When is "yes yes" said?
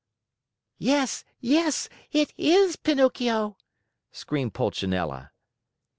0.79-1.87